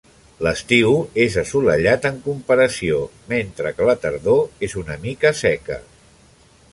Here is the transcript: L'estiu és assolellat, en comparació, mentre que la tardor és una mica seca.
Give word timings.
L'estiu 0.45 0.93
és 1.25 1.35
assolellat, 1.41 2.07
en 2.09 2.17
comparació, 2.29 2.97
mentre 3.35 3.75
que 3.77 3.89
la 3.91 3.95
tardor 4.07 4.67
és 4.69 4.77
una 4.85 4.97
mica 5.05 5.37
seca. 5.45 5.79